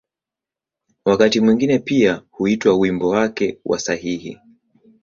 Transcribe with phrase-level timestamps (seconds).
[1.05, 4.39] Wakati mwingine pia huitwa ‘’wimbo wake wa sahihi’’.